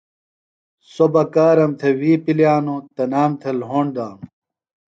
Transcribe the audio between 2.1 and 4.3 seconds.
پِلیانوۡ۔ تنام تھےۡ لھوݨ دانوۡ۔